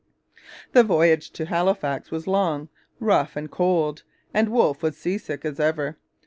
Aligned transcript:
The 0.71 0.81
voyage 0.83 1.29
to 1.33 1.45
Halifax 1.45 2.09
was 2.09 2.25
long, 2.25 2.69
rough, 2.99 3.35
and 3.35 3.51
cold, 3.51 4.01
and 4.33 4.49
Wolfe 4.49 4.81
was 4.81 4.97
sea 4.97 5.19
sick 5.19 5.45
as 5.45 5.59
ever. 5.59 5.95